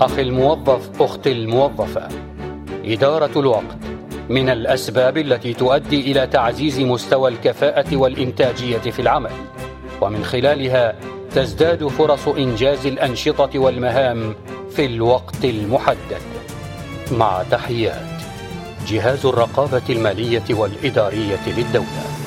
أخي 0.00 0.22
الموظف 0.22 1.02
أختي 1.02 1.32
الموظفة. 1.32 2.08
إدارة 2.84 3.38
الوقت. 3.38 3.76
من 4.28 4.48
الأسباب 4.48 5.18
التي 5.18 5.54
تؤدي 5.54 6.12
إلى 6.12 6.26
تعزيز 6.26 6.80
مستوى 6.80 7.30
الكفاءة 7.30 7.96
والإنتاجية 7.96 8.78
في 8.78 9.02
العمل. 9.02 9.30
ومن 10.00 10.24
خلالها 10.24 10.94
تزداد 11.34 11.86
فرص 11.86 12.28
إنجاز 12.28 12.86
الأنشطة 12.86 13.58
والمهام 13.58 14.34
في 14.70 14.86
الوقت 14.86 15.44
المحدد. 15.44 16.22
مع 17.12 17.42
تحيات 17.50 18.06
جهاز 18.86 19.26
الرقابة 19.26 19.82
المالية 19.90 20.44
والإدارية 20.50 21.48
للدولة. 21.56 22.19